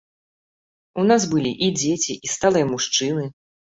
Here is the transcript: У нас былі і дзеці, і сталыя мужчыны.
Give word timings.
У 1.03 1.05
нас 1.11 1.21
былі 1.35 1.53
і 1.69 1.71
дзеці, 1.79 2.19
і 2.25 2.37
сталыя 2.37 2.65
мужчыны. 2.77 3.33